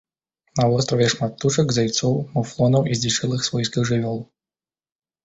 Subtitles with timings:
[0.59, 4.19] На востраве шмат птушак, зайцоў, муфлонаў і здзічэлых свойскіх жывёл.